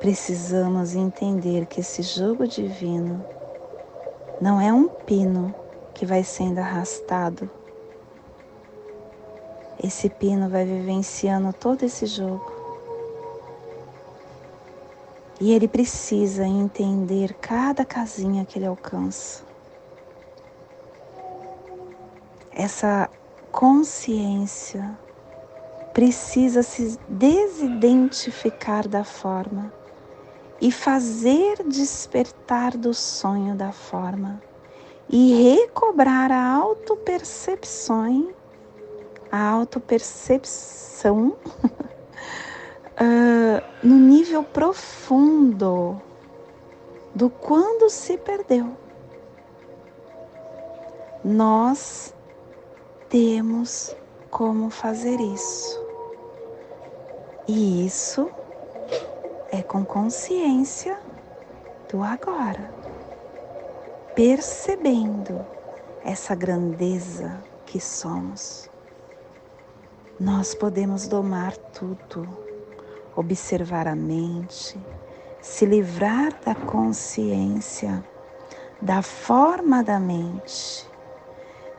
precisamos 0.00 0.96
entender 0.96 1.66
que 1.66 1.78
esse 1.78 2.02
jogo 2.02 2.48
divino 2.48 3.24
não 4.40 4.60
é 4.60 4.72
um 4.72 4.88
pino 4.88 5.54
que 5.94 6.04
vai 6.04 6.24
sendo 6.24 6.58
arrastado. 6.58 7.48
Esse 9.80 10.10
pino 10.10 10.48
vai 10.48 10.64
vivenciando 10.64 11.52
todo 11.52 11.84
esse 11.84 12.06
jogo. 12.06 12.50
E 15.40 15.52
ele 15.52 15.68
precisa 15.68 16.44
entender 16.44 17.34
cada 17.34 17.84
casinha 17.84 18.44
que 18.44 18.58
ele 18.58 18.66
alcança. 18.66 19.49
Essa 22.60 23.08
consciência 23.50 24.98
precisa 25.94 26.62
se 26.62 26.98
desidentificar 27.08 28.86
da 28.86 29.02
forma 29.02 29.72
e 30.60 30.70
fazer 30.70 31.64
despertar 31.64 32.76
do 32.76 32.92
sonho 32.92 33.54
da 33.54 33.72
forma 33.72 34.42
e 35.08 35.56
recobrar 35.56 36.30
a 36.30 36.52
autopercepção, 36.52 38.28
a 39.32 39.42
autopercepção 39.42 41.34
uh, 42.98 43.62
no 43.82 43.96
nível 43.96 44.44
profundo 44.44 45.98
do 47.14 47.30
quando 47.30 47.88
se 47.88 48.18
perdeu. 48.18 48.76
Nós 51.24 52.14
temos 53.10 53.94
como 54.30 54.70
fazer 54.70 55.20
isso. 55.20 55.84
E 57.48 57.84
isso 57.84 58.30
é 59.50 59.60
com 59.62 59.84
consciência 59.84 60.96
do 61.90 62.04
agora, 62.04 62.72
percebendo 64.14 65.44
essa 66.04 66.36
grandeza 66.36 67.42
que 67.66 67.80
somos. 67.80 68.70
Nós 70.18 70.54
podemos 70.54 71.08
domar 71.08 71.56
tudo, 71.56 72.28
observar 73.16 73.88
a 73.88 73.96
mente, 73.96 74.78
se 75.40 75.66
livrar 75.66 76.32
da 76.44 76.54
consciência, 76.54 78.04
da 78.80 79.02
forma 79.02 79.82
da 79.82 79.98
mente 79.98 80.89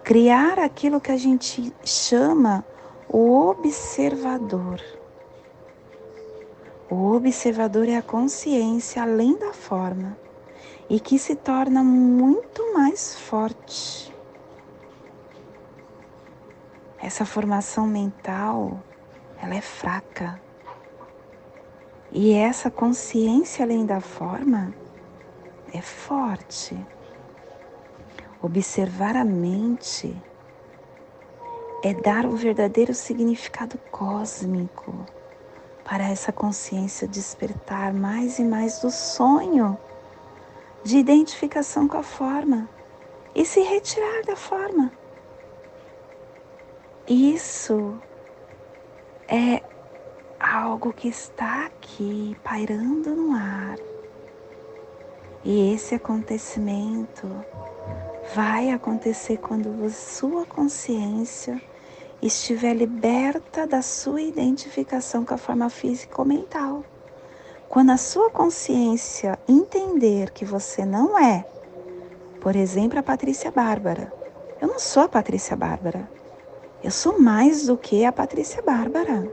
criar 0.03 0.59
aquilo 0.59 0.99
que 0.99 1.11
a 1.11 1.17
gente 1.17 1.73
chama 1.83 2.65
o 3.07 3.49
observador. 3.49 4.81
O 6.89 7.13
observador 7.13 7.87
é 7.87 7.95
a 7.95 8.01
consciência 8.01 9.01
além 9.01 9.37
da 9.37 9.53
forma 9.53 10.17
e 10.89 10.99
que 10.99 11.17
se 11.17 11.35
torna 11.35 11.83
muito 11.83 12.73
mais 12.73 13.15
forte. 13.15 14.13
Essa 16.99 17.25
formação 17.25 17.87
mental, 17.87 18.79
ela 19.41 19.55
é 19.55 19.61
fraca. 19.61 20.39
E 22.11 22.33
essa 22.33 22.69
consciência 22.69 23.63
além 23.63 23.85
da 23.85 24.01
forma 24.01 24.73
é 25.73 25.81
forte. 25.81 26.77
Observar 28.43 29.15
a 29.15 29.23
mente 29.23 30.15
é 31.83 31.93
dar 31.93 32.25
o 32.25 32.35
verdadeiro 32.35 32.93
significado 32.93 33.77
cósmico 33.91 35.05
para 35.83 36.09
essa 36.09 36.31
consciência 36.31 37.07
despertar 37.07 37.93
mais 37.93 38.39
e 38.39 38.43
mais 38.43 38.79
do 38.79 38.89
sonho 38.89 39.77
de 40.83 40.97
identificação 40.97 41.87
com 41.87 41.97
a 41.97 42.03
forma 42.03 42.67
e 43.35 43.45
se 43.45 43.61
retirar 43.61 44.23
da 44.23 44.35
forma. 44.35 44.91
Isso 47.07 47.95
é 49.27 49.61
algo 50.39 50.91
que 50.93 51.07
está 51.07 51.65
aqui 51.65 52.35
pairando 52.43 53.15
no 53.15 53.35
ar. 53.35 53.77
E 55.43 55.73
esse 55.73 55.95
acontecimento 55.95 57.27
vai 58.33 58.71
acontecer 58.71 59.37
quando 59.37 59.89
sua 59.89 60.45
consciência 60.45 61.61
estiver 62.21 62.73
liberta 62.73 63.67
da 63.67 63.81
sua 63.81 64.21
identificação 64.21 65.25
com 65.25 65.33
a 65.33 65.37
forma 65.37 65.69
física 65.69 66.21
ou 66.21 66.27
mental. 66.27 66.85
Quando 67.67 67.91
a 67.91 67.97
sua 67.97 68.29
consciência 68.29 69.39
entender 69.47 70.31
que 70.31 70.45
você 70.45 70.85
não 70.85 71.17
é, 71.17 71.45
por 72.39 72.55
exemplo, 72.55 72.99
a 72.99 73.03
Patrícia 73.03 73.51
Bárbara. 73.51 74.11
Eu 74.61 74.67
não 74.67 74.79
sou 74.79 75.03
a 75.03 75.09
Patrícia 75.09 75.55
Bárbara. 75.55 76.09
Eu 76.83 76.91
sou 76.91 77.19
mais 77.19 77.67
do 77.67 77.77
que 77.77 78.05
a 78.05 78.11
Patrícia 78.11 78.61
Bárbara. 78.61 79.31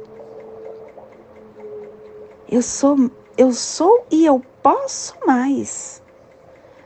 Eu 2.51 2.63
sou, 2.63 3.11
eu 3.37 3.53
sou 3.53 4.05
e 4.11 4.25
eu 4.25 4.43
posso 4.63 5.15
mais. 5.27 6.03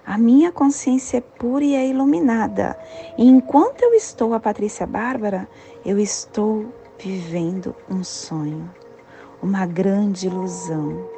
A 0.05 0.19
minha 0.19 0.51
consciência 0.51 1.19
é 1.19 1.21
pura 1.21 1.65
e 1.65 1.75
é 1.75 1.87
iluminada. 1.87 2.79
E 3.17 3.25
enquanto 3.27 3.83
eu 3.83 3.95
estou 3.95 4.35
a 4.35 4.41
Patrícia 4.41 4.85
Bárbara, 4.85 5.49
eu 5.85 5.99
estou 5.99 6.73
vivendo 6.99 7.75
um 7.89 8.03
sonho, 8.03 8.69
uma 9.41 9.65
grande 9.65 10.27
ilusão. 10.27 11.09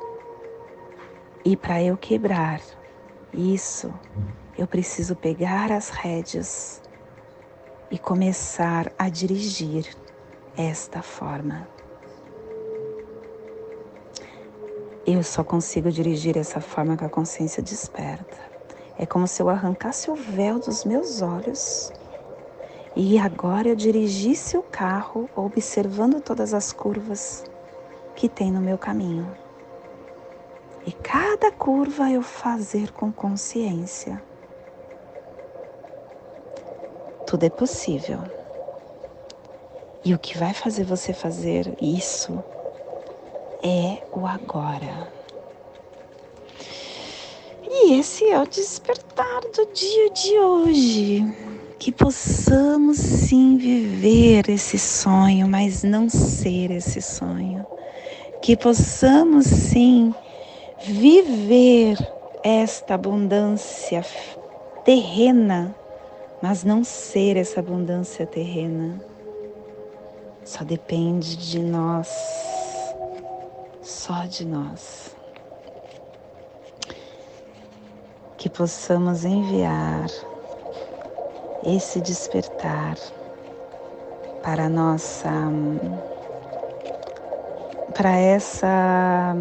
E 1.45 1.57
para 1.57 1.83
eu 1.83 1.97
quebrar 1.97 2.61
isso, 3.33 3.93
eu 4.57 4.67
preciso 4.67 5.17
pegar 5.17 5.73
as 5.73 5.89
rédeas 5.89 6.83
e 7.91 7.99
começar 7.99 8.93
a 8.99 9.09
dirigir 9.09 9.87
esta 10.57 11.01
forma. 11.03 11.69
Eu 15.07 15.23
só 15.23 15.43
consigo 15.43 15.91
dirigir 15.91 16.37
essa 16.37 16.61
forma 16.61 16.97
com 16.97 17.05
a 17.05 17.11
consciência 17.11 17.63
desperta. 17.63 18.54
É 18.99 19.05
como 19.05 19.27
se 19.27 19.43
eu 19.43 19.49
arrancasse 19.49 20.11
o 20.11 20.15
véu 20.15 20.59
dos 20.59 20.85
meus 20.85 21.21
olhos 21.21 21.93
e 22.97 23.19
agora 23.19 23.69
eu 23.69 23.75
dirigisse 23.75 24.57
o 24.57 24.63
carro 24.63 25.29
observando 25.35 26.21
todas 26.21 26.55
as 26.55 26.73
curvas 26.73 27.45
que 28.15 28.29
tem 28.29 28.53
no 28.53 28.61
meu 28.61 28.79
caminho. 28.79 29.37
E 30.87 30.93
cada 30.93 31.51
curva 31.51 32.09
eu 32.11 32.23
fazer 32.23 32.93
com 32.93 33.11
consciência. 33.11 34.23
Tudo 37.27 37.45
é 37.45 37.51
possível. 37.51 38.21
E 40.05 40.15
o 40.15 40.19
que 40.19 40.39
vai 40.39 40.55
fazer 40.55 40.85
você 40.85 41.13
fazer 41.13 41.75
isso 41.81 42.45
é 43.61 44.03
o 44.13 44.25
agora. 44.25 45.14
E 47.77 47.95
esse 47.95 48.25
é 48.25 48.41
o 48.41 48.47
despertar 48.47 49.41
do 49.41 49.67
dia 49.73 50.11
de 50.11 50.39
hoje. 50.39 51.35
Que 51.77 51.91
possamos 51.91 52.99
sim 52.99 53.57
viver 53.57 54.49
esse 54.49 54.79
sonho, 54.79 55.49
mas 55.49 55.83
não 55.83 56.09
ser 56.09 56.71
esse 56.71 57.03
sonho. 57.03 57.67
Que 58.41 58.57
possamos 58.57 59.47
sim 59.47 60.15
viver 60.87 61.99
esta 62.45 62.95
abundância 62.95 64.07
terrena, 64.85 65.75
mas 66.41 66.63
não 66.63 66.85
ser 66.85 67.37
essa 67.37 67.59
abundância 67.59 68.25
terrena. 68.25 69.05
Só 70.45 70.63
depende 70.63 71.37
de 71.37 71.59
nós 71.59 72.09
só 73.85 74.25
de 74.25 74.45
nós. 74.47 75.15
Que 78.45 78.51
possamos 78.51 79.25
enviar 79.25 80.05
esse 81.65 81.99
despertar 81.99 82.95
para 84.43 84.69
nossa 84.69 85.31
para 87.97 88.11
essa 88.19 89.35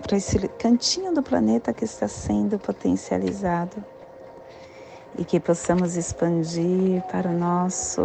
para 0.00 0.16
esse 0.16 0.46
cantinho 0.46 1.12
do 1.12 1.24
planeta 1.24 1.72
que 1.72 1.84
está 1.84 2.06
sendo 2.06 2.56
potencializado 2.56 3.84
e 5.18 5.24
que 5.24 5.40
possamos 5.40 5.96
expandir 5.96 7.02
para 7.10 7.30
o 7.30 7.36
nosso 7.36 8.00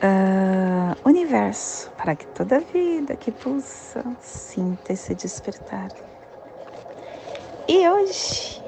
uh, 0.00 1.08
universo, 1.08 1.88
para 1.92 2.16
que 2.16 2.26
toda 2.26 2.58
vida 2.58 3.14
que 3.14 3.30
pulsa 3.30 4.04
sinta 4.20 4.92
esse 4.92 5.14
despertar. 5.14 6.11
E 7.68 7.88
hoje, 7.88 8.62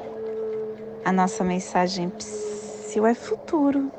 a 1.05 1.13
nossa 1.13 1.45
mensagem 1.45 2.09
psiu 2.11 3.07
é 3.07 3.15
futuro. 3.15 3.91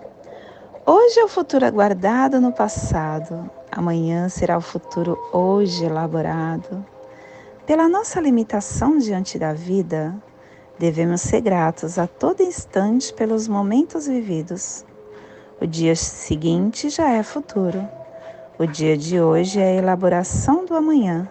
Hoje 0.85 1.19
é 1.19 1.23
o 1.23 1.27
futuro 1.27 1.65
aguardado 1.65 2.39
no 2.39 2.51
passado, 2.51 3.49
amanhã 3.71 4.29
será 4.29 4.57
o 4.57 4.61
futuro 4.61 5.17
hoje 5.33 5.85
elaborado. 5.85 6.85
Pela 7.65 7.89
nossa 7.89 8.21
limitação 8.21 8.97
diante 8.97 9.39
da 9.39 9.53
vida, 9.53 10.15
devemos 10.77 11.21
ser 11.21 11.41
gratos 11.41 11.97
a 11.97 12.07
todo 12.07 12.41
instante 12.41 13.13
pelos 13.13 13.47
momentos 13.47 14.07
vividos 14.07 14.85
o 15.59 15.65
dia 15.65 15.95
seguinte 15.95 16.89
já 16.89 17.11
é 17.11 17.23
futuro. 17.23 17.87
O 18.59 18.65
dia 18.65 18.97
de 18.97 19.21
hoje 19.21 19.57
é 19.57 19.63
a 19.63 19.75
elaboração 19.75 20.65
do 20.65 20.75
amanhã. 20.75 21.29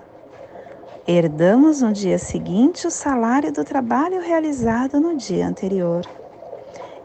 Herdamos 1.07 1.83
no 1.83 1.93
dia 1.93 2.19
seguinte 2.19 2.87
o 2.87 2.91
salário 2.91 3.53
do 3.53 3.63
trabalho 3.63 4.23
realizado 4.23 4.99
no 4.99 5.15
dia 5.15 5.47
anterior. 5.47 6.03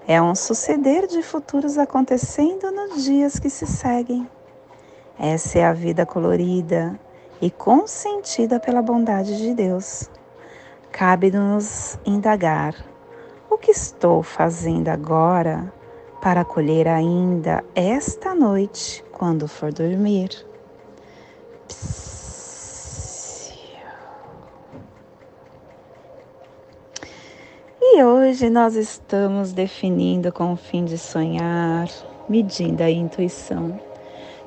É 0.07 0.21
um 0.21 0.33
suceder 0.33 1.05
de 1.05 1.21
futuros 1.21 1.77
acontecendo 1.77 2.71
nos 2.71 3.03
dias 3.03 3.37
que 3.37 3.49
se 3.49 3.67
seguem. 3.67 4.25
Essa 5.19 5.59
é 5.59 5.65
a 5.65 5.73
vida 5.73 6.05
colorida 6.05 6.97
e 7.41 7.51
consentida 7.51 8.57
pela 8.57 8.81
bondade 8.81 9.37
de 9.37 9.53
Deus. 9.53 10.09
Cabe-nos 10.93 11.99
indagar: 12.05 12.73
o 13.49 13.57
que 13.57 13.71
estou 13.71 14.23
fazendo 14.23 14.87
agora 14.87 15.73
para 16.21 16.45
colher 16.45 16.87
ainda 16.87 17.65
esta 17.75 18.33
noite 18.33 19.03
quando 19.11 19.45
for 19.45 19.73
dormir. 19.73 20.29
E 27.91 28.03
hoje 28.03 28.49
nós 28.49 28.75
estamos 28.75 29.51
definindo 29.51 30.31
com 30.31 30.53
o 30.53 30.55
fim 30.55 30.85
de 30.85 30.97
sonhar, 30.97 31.87
medindo 32.27 32.83
a 32.83 32.89
intuição, 32.89 33.79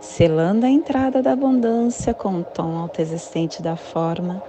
selando 0.00 0.66
a 0.66 0.68
entrada 0.68 1.22
da 1.22 1.32
abundância 1.32 2.14
com 2.14 2.40
o 2.40 2.44
tom 2.44 2.76
autoexistente 2.78 3.62
da 3.62 3.76
forma, 3.76 4.42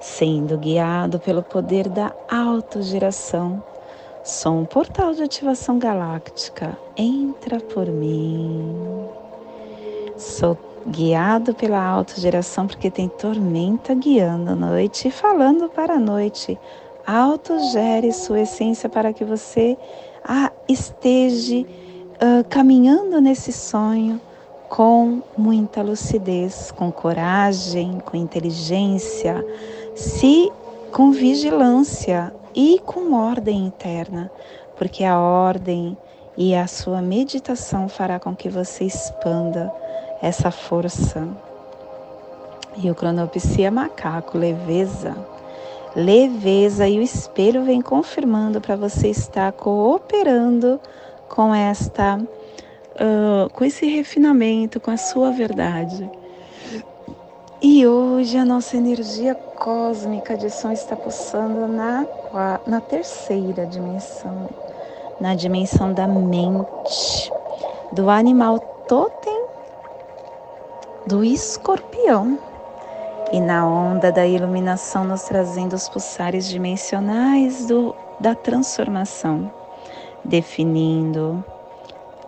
sendo 0.00 0.58
guiado 0.58 1.20
pelo 1.20 1.42
poder 1.42 1.88
da 1.88 2.12
autogeração 2.28 3.62
Sou 4.24 4.52
um 4.52 4.64
portal 4.64 5.12
de 5.14 5.24
ativação 5.24 5.80
galáctica. 5.80 6.78
Entra 6.96 7.58
por 7.58 7.88
mim. 7.88 8.72
Sou 10.16 10.56
guiado 10.86 11.52
pela 11.54 11.84
autogeração 11.84 12.68
porque 12.68 12.88
tem 12.88 13.08
tormenta 13.08 13.92
guiando 13.96 14.52
a 14.52 14.54
noite 14.54 15.08
e 15.08 15.10
falando 15.10 15.68
para 15.68 15.94
a 15.94 15.98
noite. 15.98 16.56
Autogere 17.06 18.12
sua 18.12 18.40
essência 18.40 18.88
para 18.88 19.12
que 19.12 19.24
você 19.24 19.76
esteja 20.68 21.60
uh, 21.60 22.44
caminhando 22.48 23.20
nesse 23.20 23.52
sonho 23.52 24.20
com 24.68 25.20
muita 25.36 25.82
lucidez, 25.82 26.70
com 26.70 26.90
coragem, 26.90 27.98
com 28.04 28.16
inteligência, 28.16 29.44
se 29.94 30.50
com 30.92 31.10
vigilância, 31.10 32.32
e 32.54 32.80
com 32.84 33.14
ordem 33.14 33.66
interna, 33.66 34.30
porque 34.76 35.04
a 35.04 35.18
ordem 35.18 35.96
e 36.36 36.54
a 36.54 36.66
sua 36.66 37.00
meditação 37.02 37.88
fará 37.88 38.18
com 38.18 38.34
que 38.34 38.48
você 38.48 38.84
expanda 38.84 39.72
essa 40.20 40.50
força. 40.50 41.28
E 42.76 42.90
o 42.90 42.94
cronopsia 42.94 43.70
macaco, 43.70 44.38
leveza. 44.38 45.14
Leveza 45.94 46.88
e 46.88 46.98
o 46.98 47.02
espelho 47.02 47.64
vem 47.64 47.82
confirmando 47.82 48.60
para 48.60 48.76
você 48.76 49.08
estar 49.08 49.52
cooperando 49.52 50.80
com 51.28 51.54
esta 51.54 52.18
uh, 52.18 53.50
com 53.50 53.64
esse 53.64 53.86
refinamento, 53.86 54.80
com 54.80 54.90
a 54.90 54.96
sua 54.96 55.30
verdade. 55.30 56.10
E 57.60 57.86
hoje 57.86 58.36
a 58.36 58.44
nossa 58.44 58.76
energia 58.76 59.34
cósmica 59.34 60.36
de 60.36 60.50
som 60.50 60.72
está 60.72 60.96
pulsando 60.96 61.68
na, 61.68 62.06
na 62.66 62.80
terceira 62.80 63.66
dimensão, 63.66 64.48
na 65.20 65.34
dimensão 65.34 65.92
da 65.92 66.08
mente, 66.08 67.30
do 67.92 68.10
animal 68.10 68.58
totem 68.88 69.44
do 71.06 71.22
escorpião. 71.22 72.38
E 73.32 73.40
na 73.40 73.66
onda 73.66 74.12
da 74.12 74.26
iluminação, 74.26 75.04
nos 75.04 75.22
trazendo 75.22 75.74
os 75.74 75.88
pulsares 75.88 76.46
dimensionais 76.48 77.66
do, 77.66 77.94
da 78.20 78.34
transformação, 78.34 79.50
definindo 80.24 81.42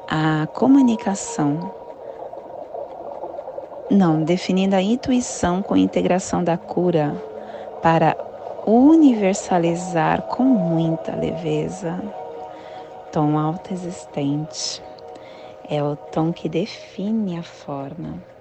a 0.08 0.46
comunicação 0.54 1.70
não, 3.90 4.24
definindo 4.24 4.74
a 4.74 4.82
intuição 4.82 5.62
com 5.62 5.74
a 5.74 5.78
integração 5.78 6.42
da 6.42 6.56
cura 6.56 7.14
para 7.82 8.16
universalizar 8.66 10.22
com 10.22 10.42
muita 10.42 11.14
leveza. 11.14 12.02
Tom 13.12 13.38
alto 13.38 13.72
existente 13.72 14.82
é 15.68 15.82
o 15.82 15.94
tom 15.94 16.32
que 16.32 16.48
define 16.48 17.38
a 17.38 17.42
forma. 17.42 18.33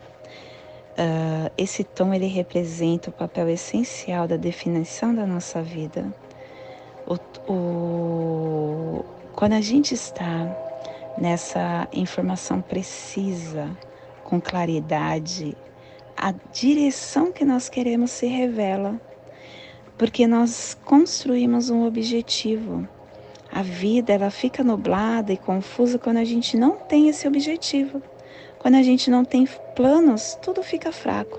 Uh, 0.93 1.49
esse 1.57 1.83
tom 1.83 2.13
ele 2.13 2.27
representa 2.27 3.09
o 3.09 3.13
papel 3.13 3.49
essencial 3.49 4.27
da 4.27 4.37
definição 4.37 5.13
da 5.13 5.25
nossa 5.25 5.61
vida. 5.61 6.13
O, 7.07 7.51
o, 7.51 9.05
quando 9.35 9.53
a 9.53 9.61
gente 9.61 9.95
está 9.95 10.55
nessa 11.17 11.87
informação 11.91 12.61
precisa, 12.61 13.75
com 14.23 14.39
claridade, 14.39 15.57
a 16.15 16.31
direção 16.31 17.31
que 17.31 17.43
nós 17.43 17.69
queremos 17.69 18.11
se 18.11 18.27
revela, 18.27 18.99
porque 19.97 20.27
nós 20.27 20.77
construímos 20.85 21.69
um 21.69 21.85
objetivo. 21.85 22.87
A 23.51 23.61
vida 23.61 24.13
ela 24.13 24.31
fica 24.31 24.63
nublada 24.63 25.33
e 25.33 25.37
confusa 25.37 25.99
quando 25.99 26.17
a 26.17 26.23
gente 26.23 26.57
não 26.57 26.77
tem 26.77 27.09
esse 27.09 27.27
objetivo. 27.27 28.01
Quando 28.63 28.75
a 28.75 28.81
gente 28.81 29.09
não 29.09 29.25
tem 29.25 29.45
planos, 29.75 30.39
tudo 30.41 30.63
fica 30.63 30.89
fraco. 30.89 31.37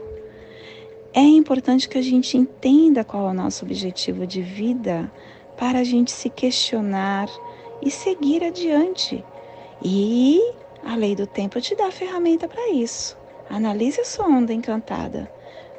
É 1.14 1.22
importante 1.22 1.88
que 1.88 1.96
a 1.96 2.02
gente 2.02 2.36
entenda 2.36 3.02
qual 3.02 3.26
é 3.26 3.30
o 3.30 3.34
nosso 3.34 3.64
objetivo 3.64 4.26
de 4.26 4.42
vida 4.42 5.10
para 5.56 5.78
a 5.78 5.84
gente 5.84 6.12
se 6.12 6.28
questionar 6.28 7.26
e 7.80 7.90
seguir 7.90 8.44
adiante. 8.44 9.24
E 9.82 10.38
a 10.84 10.94
lei 10.96 11.16
do 11.16 11.26
tempo 11.26 11.62
te 11.62 11.74
dá 11.74 11.90
ferramenta 11.90 12.46
para 12.46 12.68
isso. 12.72 13.16
Analise 13.48 14.02
a 14.02 14.04
sua 14.04 14.26
onda 14.26 14.52
encantada. 14.52 15.32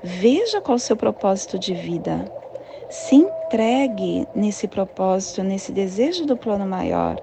Veja 0.03 0.59
qual 0.59 0.73
é 0.73 0.77
o 0.77 0.79
seu 0.79 0.97
propósito 0.97 1.59
de 1.59 1.75
vida. 1.75 2.25
Se 2.89 3.17
entregue 3.17 4.27
nesse 4.33 4.67
propósito, 4.67 5.43
nesse 5.43 5.71
desejo 5.71 6.25
do 6.25 6.35
plano 6.35 6.65
maior 6.65 7.21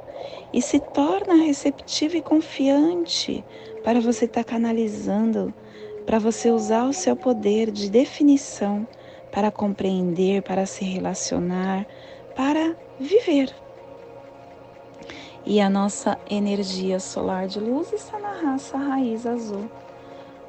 e 0.52 0.62
se 0.62 0.78
torna 0.78 1.34
receptivo 1.34 2.16
e 2.16 2.22
confiante 2.22 3.44
para 3.82 4.00
você 4.00 4.24
estar 4.24 4.44
tá 4.44 4.50
canalizando, 4.50 5.52
para 6.06 6.18
você 6.18 6.50
usar 6.50 6.84
o 6.84 6.92
seu 6.92 7.16
poder 7.16 7.70
de 7.70 7.90
definição 7.90 8.86
para 9.32 9.50
compreender, 9.50 10.42
para 10.42 10.66
se 10.66 10.84
relacionar, 10.84 11.86
para 12.36 12.76
viver. 13.00 13.52
E 15.44 15.60
a 15.60 15.68
nossa 15.68 16.18
energia 16.30 17.00
solar 17.00 17.48
de 17.48 17.58
luz 17.58 17.92
está 17.92 18.18
na 18.18 18.30
raça 18.30 18.76
raiz 18.76 19.26
azul, 19.26 19.68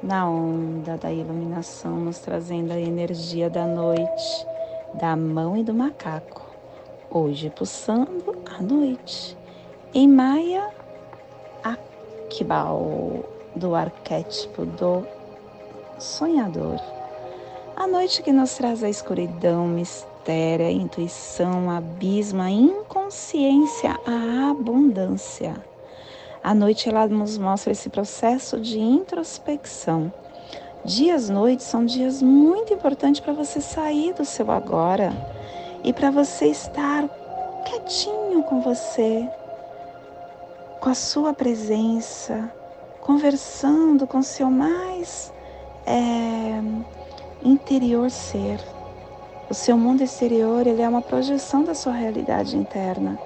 na 0.02 0.28
onda 0.28 0.96
da 0.96 1.10
iluminação, 1.10 1.96
nos 1.96 2.18
trazendo 2.18 2.72
a 2.72 2.78
energia 2.78 3.50
da 3.50 3.66
noite, 3.66 4.46
da 4.94 5.16
mão 5.16 5.56
e 5.56 5.64
do 5.64 5.74
macaco. 5.74 6.42
Hoje 7.10 7.50
pulsando 7.50 8.36
à 8.56 8.62
noite. 8.62 9.36
Em 9.92 10.06
Maia, 10.06 10.70
Akibal, 12.34 13.24
do 13.54 13.76
arquétipo 13.76 14.66
do 14.66 15.06
sonhador. 16.00 16.80
A 17.76 17.86
noite 17.86 18.24
que 18.24 18.32
nos 18.32 18.56
traz 18.56 18.82
a 18.82 18.88
escuridão, 18.88 19.68
mistério, 19.68 20.66
a 20.66 20.70
intuição, 20.70 21.70
abismo, 21.70 22.42
a 22.42 22.50
inconsciência, 22.50 23.96
a 24.04 24.50
abundância. 24.50 25.54
A 26.42 26.52
noite 26.52 26.88
ela 26.88 27.06
nos 27.06 27.38
mostra 27.38 27.70
esse 27.70 27.88
processo 27.88 28.58
de 28.58 28.80
introspecção. 28.80 30.12
Dias, 30.84 31.30
noites 31.30 31.66
são 31.66 31.86
dias 31.86 32.20
muito 32.20 32.74
importantes 32.74 33.20
para 33.20 33.32
você 33.32 33.60
sair 33.60 34.12
do 34.12 34.24
seu 34.24 34.50
agora 34.50 35.12
e 35.84 35.92
para 35.92 36.10
você 36.10 36.46
estar 36.46 37.08
quietinho 37.64 38.42
com 38.42 38.60
você, 38.60 39.30
com 40.84 40.90
a 40.90 40.94
sua 40.94 41.32
presença, 41.32 42.52
conversando 43.00 44.06
com 44.06 44.20
seu 44.20 44.50
mais 44.50 45.32
é, 45.86 46.60
interior 47.42 48.10
ser. 48.10 48.60
O 49.48 49.54
seu 49.54 49.78
mundo 49.78 50.02
exterior 50.02 50.66
ele 50.66 50.82
é 50.82 50.88
uma 50.88 51.00
projeção 51.00 51.64
da 51.64 51.74
sua 51.74 51.94
realidade 51.94 52.54
interna. 52.54 53.18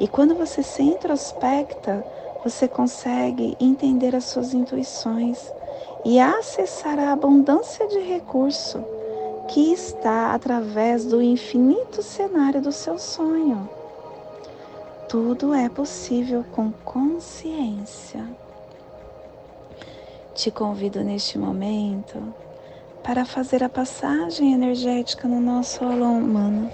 E 0.00 0.08
quando 0.08 0.34
você 0.34 0.60
se 0.60 0.82
introspecta, 0.82 2.04
você 2.42 2.66
consegue 2.66 3.56
entender 3.60 4.16
as 4.16 4.24
suas 4.24 4.52
intuições 4.52 5.38
e 6.04 6.18
acessar 6.18 6.98
a 6.98 7.12
abundância 7.12 7.86
de 7.86 8.00
recurso 8.00 8.84
que 9.46 9.72
está 9.72 10.34
através 10.34 11.04
do 11.04 11.22
infinito 11.22 12.02
cenário 12.02 12.60
do 12.60 12.72
seu 12.72 12.98
sonho. 12.98 13.68
Tudo 15.14 15.54
é 15.54 15.68
possível 15.68 16.44
com 16.50 16.72
consciência. 16.84 18.20
Te 20.34 20.50
convido 20.50 21.04
neste 21.04 21.38
momento 21.38 22.34
para 23.00 23.24
fazer 23.24 23.62
a 23.62 23.68
passagem 23.68 24.52
energética 24.52 25.28
no 25.28 25.40
nosso 25.40 25.84
alô 25.84 26.06
humano, 26.06 26.68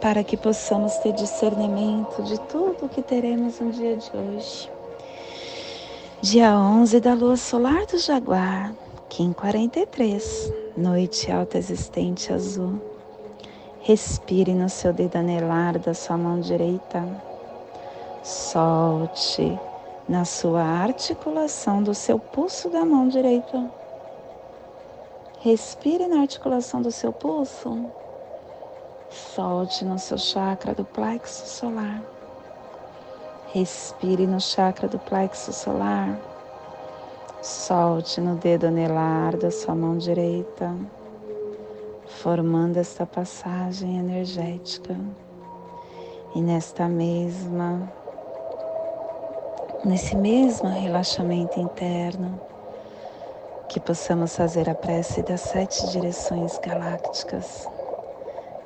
para 0.00 0.22
que 0.22 0.36
possamos 0.36 0.96
ter 0.98 1.12
discernimento 1.14 2.22
de 2.22 2.38
tudo 2.42 2.84
o 2.84 2.88
que 2.88 3.02
teremos 3.02 3.58
no 3.58 3.72
dia 3.72 3.96
de 3.96 4.16
hoje. 4.16 4.70
Dia 6.22 6.56
11 6.56 7.00
da 7.00 7.14
lua 7.14 7.36
solar 7.36 7.84
do 7.86 7.98
Jaguar, 7.98 8.72
Kim 9.08 9.32
43, 9.32 10.52
noite 10.76 11.32
alta 11.32 11.58
existente 11.58 12.32
azul. 12.32 12.80
Respire 13.80 14.54
no 14.54 14.68
seu 14.68 14.92
dedo 14.92 15.16
anelar 15.16 15.80
da 15.80 15.94
sua 15.94 16.16
mão 16.16 16.38
direita. 16.38 17.35
Solte 18.26 19.56
na 20.08 20.24
sua 20.24 20.60
articulação 20.60 21.80
do 21.80 21.94
seu 21.94 22.18
pulso 22.18 22.68
da 22.68 22.84
mão 22.84 23.06
direita. 23.06 23.70
Respire 25.38 26.08
na 26.08 26.22
articulação 26.22 26.82
do 26.82 26.90
seu 26.90 27.12
pulso. 27.12 27.88
Solte 29.08 29.84
no 29.84 29.96
seu 29.96 30.18
chakra 30.18 30.74
do 30.74 30.84
plexo 30.84 31.46
solar. 31.46 32.02
Respire 33.52 34.26
no 34.26 34.40
chakra 34.40 34.88
do 34.88 34.98
plexo 34.98 35.52
solar. 35.52 36.18
Solte 37.40 38.20
no 38.20 38.34
dedo 38.34 38.66
anelar 38.66 39.36
da 39.36 39.52
sua 39.52 39.76
mão 39.76 39.96
direita, 39.96 40.74
formando 42.08 42.76
esta 42.76 43.06
passagem 43.06 44.00
energética. 44.00 44.96
E 46.34 46.42
nesta 46.42 46.88
mesma 46.88 47.88
nesse 49.86 50.16
mesmo 50.16 50.68
relaxamento 50.68 51.60
interno, 51.60 52.40
que 53.68 53.78
possamos 53.78 54.34
fazer 54.34 54.68
a 54.68 54.74
prece 54.74 55.22
das 55.22 55.42
sete 55.42 55.88
direções 55.90 56.58
galácticas, 56.58 57.68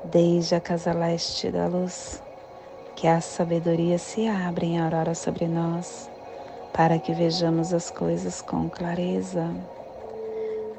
desde 0.03 0.55
a 0.55 0.61
casa 0.63 0.95
leste 0.95 1.51
da 1.51 1.67
luz, 1.67 2.23
que 2.97 3.07
a 3.07 3.21
sabedoria 3.21 3.99
se 3.99 4.27
abra 4.27 4.65
em 4.65 4.81
aurora 4.81 5.15
sobre 5.15 5.47
nós, 5.47 6.11
para 6.73 6.99
que 6.99 7.13
vejamos 7.13 7.75
as 7.75 7.91
coisas 7.91 8.41
com 8.41 8.71
clareza, 8.71 9.55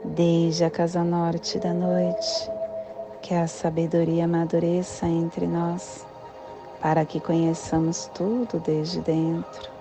desde 0.03 0.63
a 0.63 0.71
casa 0.71 1.03
norte 1.03 1.59
da 1.59 1.71
noite, 1.71 2.49
que 3.21 3.35
a 3.35 3.47
sabedoria 3.47 4.25
amadureça 4.25 5.05
entre 5.05 5.45
nós, 5.45 6.03
para 6.81 7.05
que 7.05 7.19
conheçamos 7.19 8.09
tudo 8.15 8.59
desde 8.59 9.01
dentro 9.01 9.80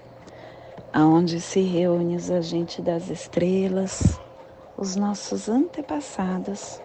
aonde 0.93 1.39
se 1.39 1.61
reúne 1.61 2.15
os 2.15 2.29
agentes 2.29 2.83
das 2.83 3.09
estrelas, 3.09 4.19
os 4.77 4.95
nossos 4.95 5.47
antepassados, 5.47 6.81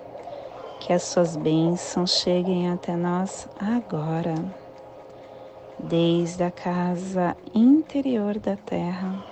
que 0.81 0.93
as 0.93 1.03
suas 1.03 1.37
bênçãos 1.37 2.11
cheguem 2.21 2.71
até 2.71 2.95
nós 2.95 3.49
agora, 3.59 4.35
desde 5.79 6.45
a 6.45 6.51
casa 6.51 7.37
interior 7.55 8.39
da 8.39 8.57
terra, 8.57 9.25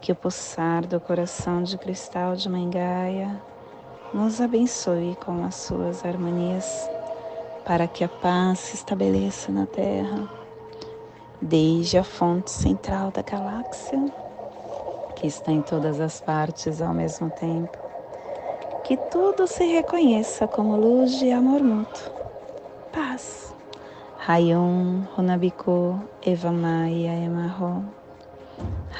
que 0.00 0.10
o 0.10 0.16
pulsar 0.16 0.86
do 0.86 0.98
coração 0.98 1.62
de 1.62 1.76
cristal 1.76 2.34
de 2.34 2.48
Mangaia 2.48 3.40
nos 4.14 4.40
abençoe 4.40 5.16
com 5.24 5.44
as 5.44 5.54
suas 5.56 6.04
harmonias, 6.04 6.90
para 7.64 7.86
que 7.86 8.02
a 8.02 8.08
paz 8.08 8.58
se 8.58 8.76
estabeleça 8.76 9.52
na 9.52 9.66
terra 9.66 10.41
desde 11.42 11.98
a 11.98 12.04
fonte 12.04 12.50
central 12.50 13.10
da 13.10 13.22
galáxia, 13.22 13.98
que 15.16 15.26
está 15.26 15.52
em 15.52 15.60
todas 15.60 16.00
as 16.00 16.20
partes 16.20 16.80
ao 16.80 16.94
mesmo 16.94 17.30
tempo. 17.30 17.76
Que 18.84 18.96
tudo 18.96 19.46
se 19.46 19.64
reconheça 19.64 20.46
como 20.48 20.76
luz 20.76 21.18
de 21.18 21.30
amor 21.30 21.62
mútuo. 21.62 22.12
Paz. 22.92 23.54
Rayon, 24.26 25.02
Runabiku, 25.16 25.98
Eva 26.24 26.52
Maia, 26.52 27.14
Emarro. 27.14 27.84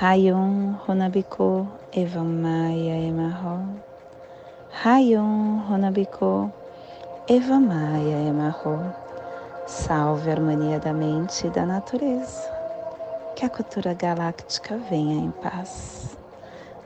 Hayum 0.01 0.75
Honabiko 0.89 1.69
Evamaya 1.93 2.97
Emarro. 3.07 3.61
Hayum 4.83 5.63
Honabiko 5.69 6.51
Evamaya 7.29 8.27
Emarro. 8.27 9.02
Salve 9.75 10.29
a 10.29 10.35
harmonia 10.35 10.79
da 10.79 10.93
mente 10.93 11.47
e 11.47 11.51
da 11.51 11.65
natureza. 11.65 12.47
Que 13.35 13.47
a 13.47 13.49
cultura 13.49 13.95
galáctica 13.95 14.77
venha 14.77 15.15
em 15.15 15.31
paz. 15.31 16.15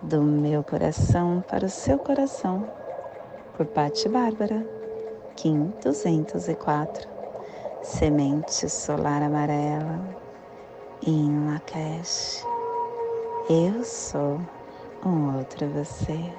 Do 0.01 0.23
meu 0.23 0.63
coração 0.63 1.43
para 1.49 1.67
o 1.67 1.69
seu 1.69 1.99
coração. 1.99 2.65
Por 3.57 3.67
Patti 3.67 4.09
Bárbara, 4.09 4.65
Kim 5.35 5.73
204. 5.83 7.09
Semente 7.83 8.71
solar 8.71 9.21
amarela. 9.21 9.99
Em 11.05 11.45
Lakesh. 11.45 12.47
Eu 13.51 13.83
sou 13.83 14.41
um 15.05 15.37
outro 15.37 15.69
você. 15.71 16.33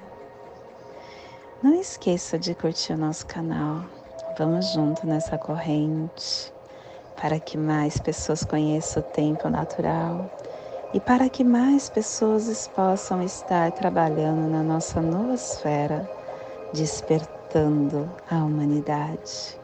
Não 1.62 1.74
esqueça 1.74 2.40
de 2.40 2.56
curtir 2.56 2.94
o 2.94 2.98
nosso 2.98 3.26
canal. 3.26 3.97
Vamos 4.38 4.68
junto 4.68 5.08
nessa 5.08 5.36
corrente 5.36 6.54
para 7.16 7.40
que 7.40 7.58
mais 7.58 7.98
pessoas 7.98 8.44
conheçam 8.44 9.02
o 9.02 9.06
tempo 9.06 9.50
natural 9.50 10.30
e 10.94 11.00
para 11.00 11.28
que 11.28 11.44
mais 11.44 11.90
pessoas 11.90 12.68
possam 12.68 13.24
estar 13.24 13.72
trabalhando 13.72 14.48
na 14.48 14.62
nossa 14.62 15.02
noosfera, 15.02 16.08
despertando 16.72 18.08
a 18.30 18.44
humanidade. 18.44 19.60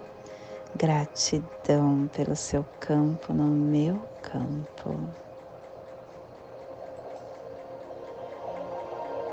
Gratidão 0.75 2.07
pelo 2.07 2.35
seu 2.35 2.65
campo 2.79 3.31
no 3.31 3.43
meu 3.43 4.01
campo. 4.23 5.22